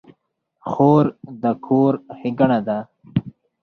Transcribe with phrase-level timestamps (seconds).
[0.69, 1.05] خور
[1.41, 2.79] د کور ښېګڼه ده.